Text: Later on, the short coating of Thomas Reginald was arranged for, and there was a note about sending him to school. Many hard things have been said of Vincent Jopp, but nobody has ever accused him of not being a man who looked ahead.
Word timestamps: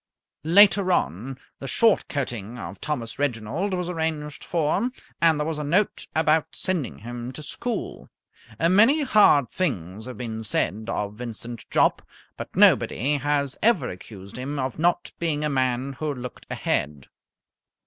Later 0.49 0.91
on, 0.91 1.37
the 1.59 1.67
short 1.67 2.07
coating 2.07 2.57
of 2.57 2.81
Thomas 2.81 3.19
Reginald 3.19 3.75
was 3.75 3.87
arranged 3.87 4.43
for, 4.43 4.89
and 5.21 5.39
there 5.39 5.45
was 5.45 5.59
a 5.59 5.63
note 5.63 6.07
about 6.15 6.55
sending 6.55 6.97
him 6.97 7.31
to 7.33 7.43
school. 7.43 8.09
Many 8.59 9.03
hard 9.03 9.51
things 9.51 10.07
have 10.07 10.17
been 10.17 10.43
said 10.43 10.85
of 10.89 11.13
Vincent 11.13 11.69
Jopp, 11.69 12.01
but 12.35 12.55
nobody 12.55 13.17
has 13.17 13.59
ever 13.61 13.89
accused 13.91 14.39
him 14.39 14.57
of 14.57 14.79
not 14.79 15.11
being 15.19 15.43
a 15.43 15.49
man 15.49 15.93
who 15.99 16.11
looked 16.11 16.47
ahead. 16.49 17.05